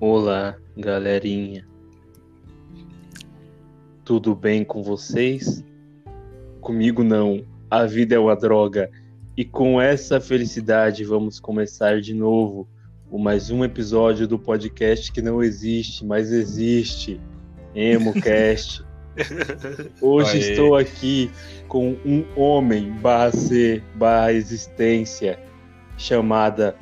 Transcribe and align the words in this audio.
Olá, 0.00 0.56
galerinha. 0.76 1.66
Tudo 4.04 4.32
bem 4.32 4.62
com 4.64 4.80
vocês? 4.80 5.64
Comigo 6.60 7.02
não. 7.02 7.44
A 7.68 7.84
vida 7.84 8.14
é 8.14 8.18
uma 8.18 8.36
droga. 8.36 8.88
E 9.36 9.44
com 9.44 9.80
essa 9.80 10.20
felicidade 10.20 11.02
vamos 11.02 11.40
começar 11.40 12.00
de 12.00 12.14
novo 12.14 12.68
o 13.10 13.18
mais 13.18 13.50
um 13.50 13.64
episódio 13.64 14.28
do 14.28 14.38
podcast 14.38 15.10
que 15.10 15.20
não 15.20 15.42
existe, 15.42 16.06
mas 16.06 16.30
existe. 16.30 17.20
EmoCast. 17.74 18.84
Hoje 20.00 20.38
Aê. 20.38 20.50
estou 20.50 20.76
aqui 20.76 21.28
com 21.66 21.96
um 22.06 22.24
homem 22.36 22.92
barra 23.02 23.32
ser 23.32 23.82
barra 23.96 24.32
existência 24.32 25.40
chamada 25.96 26.76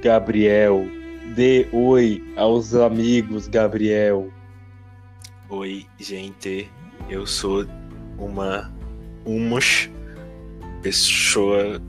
Gabriel. 0.00 0.95
Dê 1.34 1.68
oi 1.72 2.22
aos 2.36 2.74
amigos, 2.74 3.48
Gabriel. 3.48 4.30
Oi, 5.48 5.86
gente. 5.98 6.70
Eu 7.08 7.26
sou 7.26 7.66
uma 8.18 8.72
umas 9.24 9.90
pessoa 10.82 11.80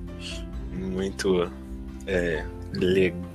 muito 0.74 1.50
é, 2.08 2.46
legal. 2.74 3.28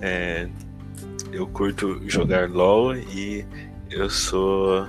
É, 0.00 0.48
eu 1.32 1.46
curto 1.46 2.00
jogar 2.08 2.50
LOL 2.50 2.96
e 2.96 3.44
eu 3.90 4.10
sou 4.10 4.86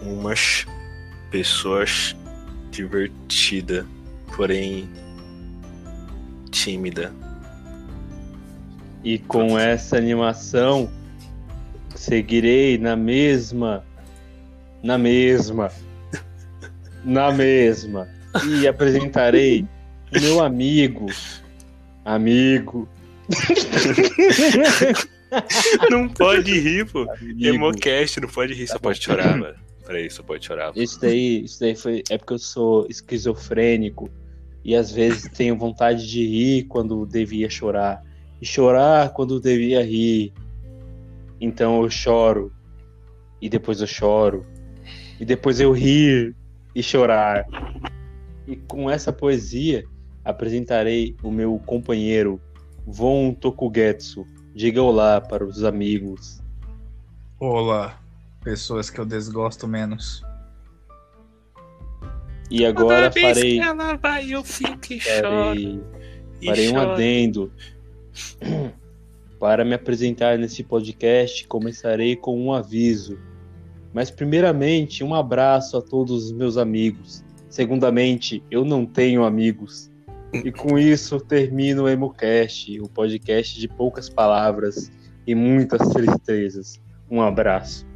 umas 0.00 0.66
pessoas 1.30 2.16
divertida, 2.70 3.86
porém 4.36 4.88
tímida. 6.68 7.12
E 9.02 9.18
com 9.18 9.58
essa 9.58 9.96
animação, 9.96 10.90
seguirei 11.94 12.76
na 12.76 12.94
mesma, 12.94 13.82
na 14.82 14.98
mesma, 14.98 15.70
na 17.04 17.32
mesma. 17.32 18.06
E 18.46 18.68
apresentarei 18.68 19.64
meu 20.12 20.44
amigo, 20.44 21.06
amigo, 22.04 22.86
Não 25.90 26.08
pode 26.08 26.58
rir, 26.58 26.86
pô. 26.86 27.10
amigo. 27.10 27.46
Emocast, 27.46 28.20
não 28.20 28.28
pode 28.28 28.52
rir, 28.54 28.66
só 28.66 28.78
pode 28.78 29.02
chorar, 29.02 29.36
mano. 29.38 29.56
Peraí, 29.86 30.10
só 30.10 30.22
pode 30.22 30.44
chorar. 30.44 30.72
pô. 30.72 30.80
Isso 30.80 31.00
daí, 31.00 31.44
isso 31.44 31.60
daí 31.60 31.74
foi. 31.74 32.02
É 32.10 32.18
porque 32.18 32.34
eu 32.34 32.38
sou 32.38 32.86
esquizofrênico 32.90 34.10
e 34.68 34.76
às 34.76 34.92
vezes 34.92 35.30
tenho 35.30 35.56
vontade 35.56 36.06
de 36.06 36.22
rir 36.22 36.64
quando 36.64 37.06
devia 37.06 37.48
chorar. 37.48 38.04
E 38.38 38.44
chorar 38.44 39.14
quando 39.14 39.40
devia 39.40 39.82
rir. 39.82 40.30
Então 41.40 41.82
eu 41.82 41.88
choro. 41.88 42.52
E 43.40 43.48
depois 43.48 43.80
eu 43.80 43.86
choro. 43.86 44.44
E 45.18 45.24
depois 45.24 45.58
eu 45.58 45.72
rir 45.72 46.36
e 46.74 46.82
chorar. 46.82 47.46
E 48.46 48.56
com 48.56 48.90
essa 48.90 49.10
poesia 49.10 49.84
apresentarei 50.22 51.16
o 51.22 51.30
meu 51.30 51.58
companheiro 51.64 52.38
Von 52.86 53.32
Tokugetsu. 53.32 54.26
Diga 54.54 54.82
olá 54.82 55.18
para 55.18 55.46
os 55.46 55.64
amigos. 55.64 56.42
Olá, 57.40 57.98
pessoas 58.44 58.90
que 58.90 58.98
eu 59.00 59.06
desgosto 59.06 59.66
menos. 59.66 60.22
E 62.50 62.64
agora 62.64 63.10
farei. 63.12 63.58
ela 63.60 63.96
vai, 63.96 64.32
eu 64.32 64.42
fico 64.42 64.92
e 64.92 65.00
farei 65.00 65.80
e 66.40 66.46
Farei 66.46 66.70
um 66.70 66.78
adendo. 66.78 67.52
Para 69.38 69.64
me 69.64 69.74
apresentar 69.74 70.38
nesse 70.38 70.64
podcast, 70.64 71.46
começarei 71.46 72.16
com 72.16 72.40
um 72.40 72.52
aviso. 72.52 73.18
Mas, 73.92 74.10
primeiramente, 74.10 75.04
um 75.04 75.14
abraço 75.14 75.76
a 75.76 75.82
todos 75.82 76.24
os 76.26 76.32
meus 76.32 76.56
amigos. 76.56 77.24
Segundamente, 77.48 78.42
eu 78.50 78.64
não 78.64 78.84
tenho 78.84 79.24
amigos. 79.24 79.90
E 80.32 80.52
com 80.52 80.78
isso, 80.78 81.18
termino 81.20 81.84
o 81.84 81.88
EmoCast, 81.88 82.80
o 82.80 82.88
podcast 82.88 83.58
de 83.58 83.66
poucas 83.66 84.08
palavras 84.08 84.90
e 85.26 85.34
muitas 85.34 85.88
tristezas. 85.88 86.80
Um 87.10 87.22
abraço. 87.22 87.86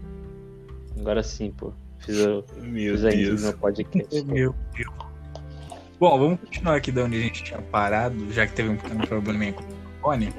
Agora 0.98 1.22
sim, 1.22 1.50
pô. 1.50 1.72
Fiz, 2.04 2.18
o- 2.26 2.44
Meu 2.62 2.96
Deus. 2.96 3.42
no 3.42 3.52
podcast. 3.58 4.22
Meu 4.24 4.54
Deus. 4.76 4.94
Bom, 6.00 6.18
vamos 6.18 6.40
continuar 6.40 6.76
aqui 6.76 6.90
de 6.90 7.00
onde 7.00 7.16
a 7.16 7.20
gente 7.20 7.44
tinha 7.44 7.62
parado, 7.62 8.32
já 8.32 8.46
que 8.46 8.52
teve 8.54 8.70
um 8.70 8.76
pequeno 8.76 9.06
probleminha 9.06 9.52
com 9.52 9.62
o 9.62 9.66
telefone. 9.66 10.34